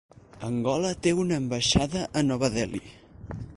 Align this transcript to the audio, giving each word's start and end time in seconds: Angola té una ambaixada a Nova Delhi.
Angola 0.47 0.93
té 1.07 1.13
una 1.25 1.37
ambaixada 1.43 2.07
a 2.21 2.25
Nova 2.33 2.53
Delhi. 2.59 2.85